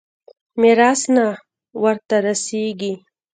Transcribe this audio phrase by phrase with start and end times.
[0.61, 1.25] ميراث نه
[1.83, 2.93] ورته رسېږي.